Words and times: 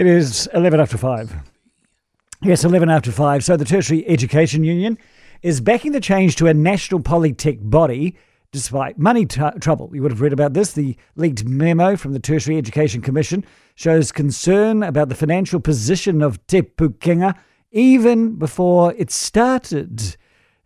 It 0.00 0.06
is 0.06 0.48
11 0.54 0.80
after 0.80 0.96
5. 0.96 1.30
Yes, 2.40 2.64
11 2.64 2.88
after 2.88 3.12
5. 3.12 3.44
So 3.44 3.58
the 3.58 3.66
Tertiary 3.66 4.08
Education 4.08 4.64
Union 4.64 4.96
is 5.42 5.60
backing 5.60 5.92
the 5.92 6.00
change 6.00 6.36
to 6.36 6.46
a 6.46 6.54
national 6.54 7.00
polytech 7.00 7.58
body 7.60 8.16
despite 8.50 8.98
money 8.98 9.26
t- 9.26 9.42
trouble. 9.60 9.90
You 9.92 10.00
would 10.00 10.10
have 10.10 10.22
read 10.22 10.32
about 10.32 10.54
this. 10.54 10.72
The 10.72 10.96
leaked 11.16 11.44
memo 11.44 11.96
from 11.96 12.14
the 12.14 12.18
Tertiary 12.18 12.56
Education 12.56 13.02
Commission 13.02 13.44
shows 13.74 14.10
concern 14.10 14.82
about 14.82 15.10
the 15.10 15.14
financial 15.14 15.60
position 15.60 16.22
of 16.22 16.46
Te 16.46 16.62
Pukenga 16.62 17.36
even 17.70 18.36
before 18.36 18.94
it 18.94 19.10
started. 19.10 20.16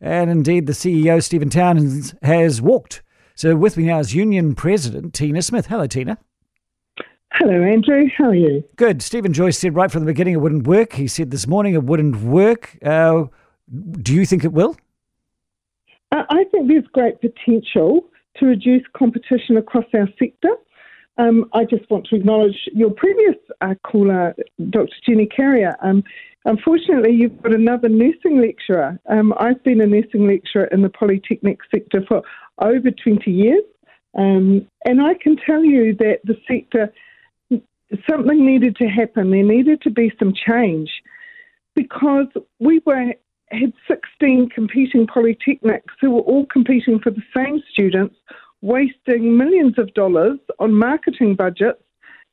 And 0.00 0.30
indeed, 0.30 0.66
the 0.66 0.74
CEO, 0.74 1.20
Stephen 1.20 1.50
Townsend, 1.50 2.16
has 2.22 2.62
walked. 2.62 3.02
So 3.34 3.56
with 3.56 3.76
me 3.76 3.86
now 3.86 3.98
is 3.98 4.14
Union 4.14 4.54
President 4.54 5.12
Tina 5.12 5.42
Smith. 5.42 5.66
Hello, 5.66 5.88
Tina. 5.88 6.18
Hello, 7.38 7.64
Andrew. 7.64 8.08
How 8.16 8.26
are 8.26 8.34
you? 8.34 8.62
Good. 8.76 9.02
Stephen 9.02 9.32
Joyce 9.32 9.58
said 9.58 9.74
right 9.74 9.90
from 9.90 10.02
the 10.02 10.06
beginning 10.06 10.34
it 10.34 10.40
wouldn't 10.40 10.68
work. 10.68 10.92
He 10.92 11.08
said 11.08 11.32
this 11.32 11.48
morning 11.48 11.74
it 11.74 11.82
wouldn't 11.82 12.22
work. 12.22 12.78
Uh, 12.80 13.24
do 14.00 14.14
you 14.14 14.24
think 14.24 14.44
it 14.44 14.52
will? 14.52 14.76
Uh, 16.12 16.22
I 16.30 16.44
think 16.52 16.68
there's 16.68 16.86
great 16.92 17.20
potential 17.20 18.04
to 18.36 18.46
reduce 18.46 18.84
competition 18.96 19.56
across 19.56 19.84
our 19.94 20.08
sector. 20.16 20.50
Um, 21.18 21.46
I 21.52 21.64
just 21.64 21.90
want 21.90 22.06
to 22.06 22.16
acknowledge 22.16 22.56
your 22.72 22.90
previous 22.90 23.34
uh, 23.60 23.74
caller, 23.84 24.36
Dr. 24.70 24.94
Jenny 25.04 25.26
Carryer. 25.26 25.74
Um, 25.82 26.04
unfortunately, 26.44 27.14
you've 27.14 27.42
got 27.42 27.52
another 27.52 27.88
nursing 27.88 28.40
lecturer. 28.40 28.96
Um, 29.08 29.34
I've 29.40 29.62
been 29.64 29.80
a 29.80 29.86
nursing 29.88 30.28
lecturer 30.28 30.66
in 30.66 30.82
the 30.82 30.88
polytechnic 30.88 31.58
sector 31.68 32.04
for 32.06 32.22
over 32.62 32.92
20 32.92 33.28
years, 33.28 33.64
um, 34.16 34.64
and 34.84 35.02
I 35.02 35.14
can 35.14 35.36
tell 35.44 35.64
you 35.64 35.96
that 35.96 36.20
the 36.22 36.36
sector 36.48 36.92
something 38.08 38.44
needed 38.44 38.76
to 38.76 38.86
happen. 38.86 39.30
There 39.30 39.42
needed 39.42 39.82
to 39.82 39.90
be 39.90 40.12
some 40.18 40.32
change 40.34 40.90
because 41.74 42.26
we 42.60 42.80
were 42.86 43.14
had 43.50 43.72
16 43.88 44.48
competing 44.50 45.06
polytechnics 45.06 45.94
who 46.00 46.10
were 46.10 46.22
all 46.22 46.46
competing 46.46 46.98
for 46.98 47.10
the 47.10 47.22
same 47.36 47.62
students, 47.72 48.16
wasting 48.62 49.36
millions 49.36 49.78
of 49.78 49.92
dollars 49.94 50.38
on 50.58 50.72
marketing 50.72 51.34
budgets 51.36 51.82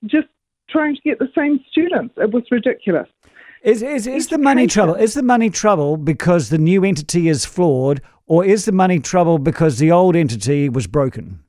just 0.06 0.28
trying 0.70 0.96
to 0.96 1.02
get 1.02 1.20
the 1.20 1.30
same 1.36 1.60
students. 1.70 2.16
It 2.18 2.32
was 2.32 2.44
ridiculous. 2.50 3.08
Is, 3.64 3.84
is, 3.84 4.08
is 4.08 4.28
the 4.30 4.40
money 4.40 4.66
trouble? 4.66 4.96
Is 4.96 5.14
the 5.14 5.22
money 5.22 5.50
trouble 5.50 5.98
because 5.98 6.50
the 6.50 6.58
new 6.58 6.84
entity 6.84 7.28
is 7.28 7.46
flawed, 7.46 8.02
or 8.26 8.44
is 8.44 8.66
the 8.66 8.72
money 8.72 9.00
trouble 9.00 9.38
because 9.38 9.78
the 9.78 9.92
old 9.92 10.16
entity 10.16 10.68
was 10.70 10.88
broken? 10.88 11.44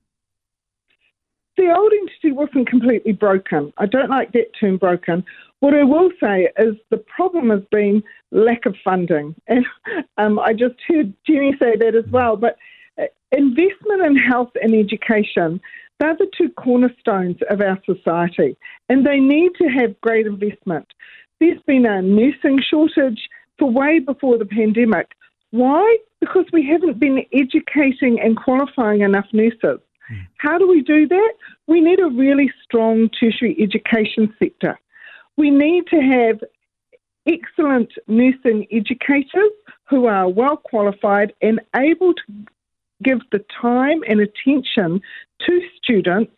The 1.63 1.75
old 1.77 1.93
entity 1.93 2.33
wasn't 2.33 2.69
completely 2.69 3.13
broken. 3.13 3.73
I 3.79 3.87
don't 3.87 4.11
like 4.11 4.33
that 4.33 4.51
term 4.59 4.79
broken. 4.79 5.25
What 5.61 5.75
I 5.75 5.85
will 5.85 6.11
say 6.21 6.49
is 6.59 6.75
the 6.91 6.97
problem 6.97 7.51
has 7.51 7.63
been 7.71 8.03
lack 8.33 8.67
of 8.67 8.75
funding. 8.85 9.35
And 9.49 9.65
um, 10.19 10.39
I 10.41 10.53
just 10.53 10.75
heard 10.89 11.15
Jenny 11.25 11.55
say 11.61 11.77
that 11.77 11.95
as 11.95 12.11
well. 12.11 12.37
But 12.37 12.57
uh, 13.01 13.05
investment 13.31 14.03
in 14.03 14.17
health 14.17 14.51
and 14.61 14.75
education, 14.75 15.61
they're 16.01 16.17
the 16.17 16.31
two 16.37 16.49
cornerstones 16.51 17.37
of 17.49 17.61
our 17.61 17.79
society. 17.87 18.57
And 18.89 19.07
they 19.07 19.21
need 19.21 19.53
to 19.59 19.69
have 19.69 20.01
great 20.01 20.27
investment. 20.27 20.89
There's 21.39 21.63
been 21.63 21.87
a 21.87 22.03
nursing 22.03 22.61
shortage 22.69 23.29
for 23.59 23.71
way 23.71 24.01
before 24.01 24.37
the 24.39 24.47
pandemic. 24.47 25.13
Why? 25.51 25.99
Because 26.19 26.47
we 26.53 26.67
haven't 26.67 26.99
been 26.99 27.25
educating 27.33 28.19
and 28.21 28.37
qualifying 28.37 29.03
enough 29.03 29.27
nurses. 29.33 29.81
Hmm. 30.08 30.14
How 30.39 30.58
do 30.58 30.69
we 30.69 30.83
do 30.83 31.06
that? 31.08 31.33
We 31.67 31.81
need 31.81 32.00
a 32.00 32.08
really 32.08 32.53
strong 32.62 33.08
tertiary 33.08 33.56
education 33.61 34.34
sector. 34.39 34.78
We 35.36 35.50
need 35.50 35.86
to 35.89 36.00
have 36.00 36.41
excellent 37.27 37.92
nursing 38.09 38.67
educators 38.70 39.53
who 39.89 40.06
are 40.06 40.28
well 40.28 40.56
qualified 40.56 41.33
and 41.41 41.61
able 41.77 42.14
to 42.14 42.22
give 43.03 43.20
the 43.31 43.44
time 43.60 44.03
and 44.09 44.21
attention 44.21 45.00
to 45.47 45.60
students 45.82 46.32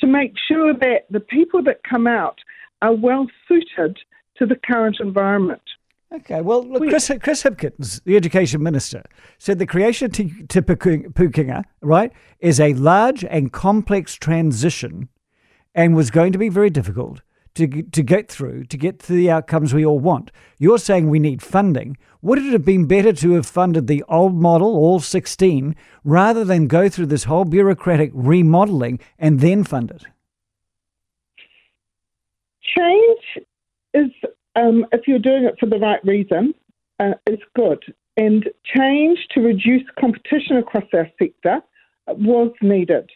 to 0.00 0.06
make 0.06 0.34
sure 0.48 0.72
that 0.74 1.06
the 1.10 1.20
people 1.20 1.62
that 1.64 1.82
come 1.84 2.06
out 2.06 2.38
are 2.82 2.94
well 2.94 3.26
suited 3.48 3.98
to 4.36 4.46
the 4.46 4.56
current 4.56 4.98
environment. 5.00 5.62
Okay, 6.12 6.40
well, 6.40 6.64
look, 6.64 6.88
Chris, 6.88 7.10
Chris 7.20 7.42
Hipkins, 7.42 8.00
the 8.04 8.16
education 8.16 8.62
minister, 8.62 9.02
said 9.38 9.58
the 9.58 9.66
creation 9.66 10.10
to, 10.12 10.24
Te 10.46 10.60
Pukenga, 10.60 11.64
right, 11.82 12.12
is 12.38 12.60
a 12.60 12.74
large 12.74 13.24
and 13.24 13.52
complex 13.52 14.14
transition 14.14 15.08
and 15.74 15.96
was 15.96 16.10
going 16.10 16.32
to 16.32 16.38
be 16.38 16.48
very 16.48 16.70
difficult 16.70 17.22
to, 17.56 17.82
to 17.82 18.02
get 18.02 18.30
through, 18.30 18.64
to 18.64 18.76
get 18.76 19.00
to 19.00 19.12
the 19.12 19.30
outcomes 19.30 19.74
we 19.74 19.84
all 19.84 19.98
want. 19.98 20.30
You're 20.58 20.78
saying 20.78 21.10
we 21.10 21.18
need 21.18 21.42
funding. 21.42 21.96
Would 22.22 22.38
it 22.38 22.52
have 22.52 22.64
been 22.64 22.86
better 22.86 23.12
to 23.14 23.32
have 23.32 23.46
funded 23.46 23.86
the 23.86 24.04
old 24.08 24.34
model, 24.34 24.68
all 24.68 25.00
16, 25.00 25.74
rather 26.04 26.44
than 26.44 26.68
go 26.68 26.88
through 26.88 27.06
this 27.06 27.24
whole 27.24 27.44
bureaucratic 27.44 28.10
remodeling 28.14 29.00
and 29.18 29.40
then 29.40 29.64
fund 29.64 29.90
it? 29.90 30.04
Change 32.62 33.46
is 33.94 34.10
um, 34.56 34.86
if 34.92 35.06
you're 35.06 35.18
doing 35.18 35.44
it 35.44 35.56
for 35.58 35.66
the 35.66 35.78
right 35.78 36.04
reason, 36.04 36.54
uh, 36.98 37.14
it's 37.26 37.42
good. 37.54 37.82
And 38.16 38.48
change 38.64 39.18
to 39.32 39.40
reduce 39.40 39.82
competition 40.00 40.56
across 40.56 40.84
our 40.94 41.08
sector 41.18 41.60
was 42.08 42.52
needed. 42.62 43.10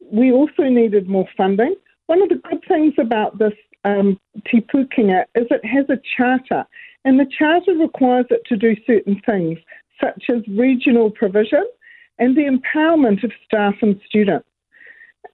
We 0.00 0.30
also 0.32 0.64
needed 0.64 1.08
more 1.08 1.28
funding. 1.36 1.74
One 2.06 2.22
of 2.22 2.28
the 2.28 2.40
good 2.48 2.62
things 2.68 2.94
about 2.98 3.38
this 3.38 3.54
um, 3.84 4.20
Te 4.46 4.60
Pukenga 4.60 5.24
is 5.34 5.46
it 5.50 5.64
has 5.64 5.86
a 5.88 6.00
charter, 6.16 6.64
and 7.04 7.18
the 7.18 7.26
charter 7.38 7.72
requires 7.72 8.26
it 8.30 8.42
to 8.46 8.56
do 8.56 8.76
certain 8.86 9.20
things, 9.26 9.58
such 10.00 10.24
as 10.28 10.42
regional 10.48 11.10
provision 11.10 11.64
and 12.18 12.36
the 12.36 12.42
empowerment 12.42 13.22
of 13.24 13.32
staff 13.44 13.74
and 13.82 14.00
students. 14.06 14.46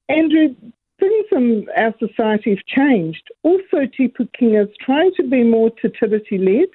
Andrew, 0.08 0.54
things 1.02 1.26
in 1.32 1.66
our 1.76 1.94
society 1.98 2.50
have 2.50 2.66
changed. 2.66 3.24
Also, 3.42 3.86
Pukenga 3.98 4.68
is 4.68 4.76
trying 4.80 5.12
to 5.16 5.22
be 5.24 5.42
more 5.42 5.70
fertility 5.80 6.38
led. 6.38 6.68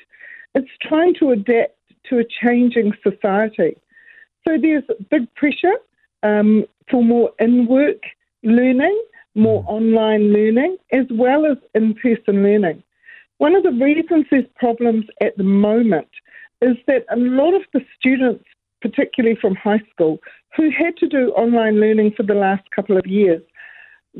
It's 0.55 0.71
trying 0.81 1.15
to 1.19 1.31
adapt 1.31 1.75
to 2.09 2.19
a 2.19 2.23
changing 2.23 2.93
society. 3.03 3.77
So 4.47 4.57
there's 4.61 4.83
big 5.09 5.33
pressure 5.35 5.77
um, 6.23 6.65
for 6.89 7.03
more 7.03 7.31
in 7.39 7.67
work 7.67 8.03
learning, 8.43 9.01
more 9.35 9.63
mm. 9.63 9.67
online 9.67 10.33
learning, 10.33 10.77
as 10.91 11.05
well 11.11 11.45
as 11.45 11.57
in 11.73 11.93
person 11.95 12.43
learning. 12.43 12.83
One 13.37 13.55
of 13.55 13.63
the 13.63 13.71
reasons 13.71 14.25
there's 14.31 14.45
problems 14.55 15.05
at 15.21 15.37
the 15.37 15.43
moment 15.43 16.09
is 16.61 16.75
that 16.87 17.05
a 17.11 17.17
lot 17.17 17.53
of 17.53 17.61
the 17.73 17.81
students, 17.99 18.45
particularly 18.81 19.37
from 19.39 19.55
high 19.55 19.83
school, 19.91 20.19
who 20.55 20.71
had 20.71 20.97
to 20.97 21.07
do 21.07 21.29
online 21.31 21.79
learning 21.79 22.13
for 22.17 22.23
the 22.23 22.33
last 22.33 22.63
couple 22.71 22.97
of 22.97 23.05
years, 23.05 23.41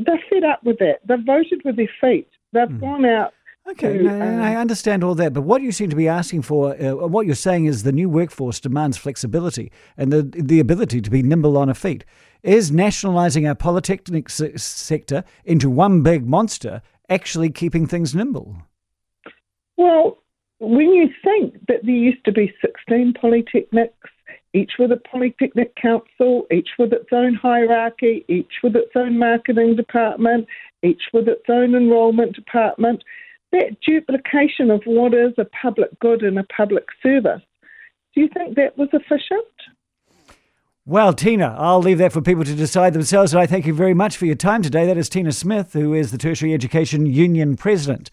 they're 0.05 0.23
fed 0.29 0.43
up 0.43 0.63
with 0.63 0.79
that. 0.79 0.99
They've 1.05 1.25
voted 1.25 1.61
with 1.65 1.75
their 1.75 1.89
feet. 1.99 2.29
They've 2.53 2.67
mm. 2.67 2.79
gone 2.79 3.05
out. 3.05 3.33
Okay, 3.69 3.97
to, 3.97 4.07
uh, 4.07 4.41
I 4.41 4.55
understand 4.55 5.03
all 5.03 5.13
that, 5.15 5.33
but 5.33 5.41
what 5.41 5.61
you 5.61 5.73
seem 5.73 5.89
to 5.89 5.95
be 5.95 6.07
asking 6.07 6.43
for, 6.43 6.81
uh, 6.81 6.93
what 6.93 7.25
you're 7.25 7.35
saying 7.35 7.65
is 7.65 7.83
the 7.83 7.91
new 7.91 8.07
workforce 8.07 8.61
demands 8.61 8.95
flexibility 8.95 9.73
and 9.97 10.11
the 10.11 10.23
the 10.23 10.61
ability 10.61 11.01
to 11.01 11.09
be 11.09 11.21
nimble 11.21 11.57
on 11.57 11.67
a 11.67 11.73
feet. 11.73 12.05
Is 12.43 12.71
nationalising 12.71 13.45
our 13.45 13.55
polytechnic 13.55 14.29
se- 14.29 14.55
sector 14.55 15.25
into 15.43 15.69
one 15.69 16.01
big 16.01 16.25
monster 16.25 16.81
actually 17.09 17.49
keeping 17.49 17.87
things 17.87 18.15
nimble? 18.15 18.55
Well, 19.75 20.23
when 20.59 20.93
you 20.93 21.09
think 21.23 21.53
that 21.67 21.81
there 21.83 21.93
used 21.93 22.23
to 22.25 22.31
be 22.31 22.53
16 22.61 23.15
polytechnics 23.21 23.89
each 24.53 24.73
with 24.79 24.91
a 24.91 25.01
polytechnic 25.11 25.75
council, 25.75 26.47
each 26.51 26.69
with 26.79 26.93
its 26.93 27.09
own 27.11 27.35
hierarchy, 27.35 28.25
each 28.27 28.53
with 28.63 28.75
its 28.75 28.91
own 28.95 29.17
marketing 29.17 29.75
department, 29.75 30.47
each 30.83 31.03
with 31.13 31.27
its 31.27 31.43
own 31.49 31.75
enrolment 31.75 32.35
department. 32.35 33.03
That 33.51 33.77
duplication 33.85 34.71
of 34.71 34.81
what 34.85 35.13
is 35.13 35.33
a 35.38 35.45
public 35.45 35.97
good 35.99 36.21
and 36.23 36.38
a 36.39 36.44
public 36.44 36.85
service, 37.01 37.41
do 38.13 38.21
you 38.21 38.29
think 38.33 38.55
that 38.55 38.77
was 38.77 38.89
efficient? 38.94 39.45
Well, 40.85 41.11
Tina, 41.11 41.53
I'll 41.59 41.81
leave 41.81 41.97
that 41.97 42.13
for 42.13 42.21
people 42.21 42.45
to 42.45 42.55
decide 42.55 42.93
themselves. 42.93 43.33
And 43.33 43.41
I 43.41 43.45
thank 43.45 43.65
you 43.65 43.73
very 43.73 43.93
much 43.93 44.15
for 44.15 44.25
your 44.25 44.35
time 44.35 44.61
today. 44.61 44.85
That 44.85 44.97
is 44.97 45.09
Tina 45.09 45.33
Smith, 45.33 45.73
who 45.73 45.93
is 45.93 46.11
the 46.11 46.17
Tertiary 46.17 46.53
Education 46.53 47.05
Union 47.05 47.57
President. 47.57 48.09